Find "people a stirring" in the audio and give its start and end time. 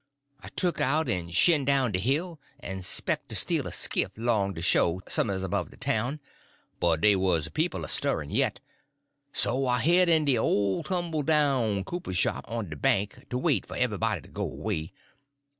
7.53-8.31